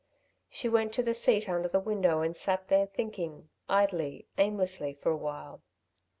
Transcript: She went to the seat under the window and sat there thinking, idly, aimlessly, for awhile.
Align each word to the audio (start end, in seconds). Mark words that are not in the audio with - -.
She 0.49 0.67
went 0.67 0.93
to 0.93 1.03
the 1.03 1.13
seat 1.13 1.47
under 1.47 1.67
the 1.67 1.79
window 1.79 2.21
and 2.23 2.35
sat 2.35 2.69
there 2.69 2.87
thinking, 2.87 3.49
idly, 3.69 4.25
aimlessly, 4.39 4.95
for 4.99 5.11
awhile. 5.11 5.61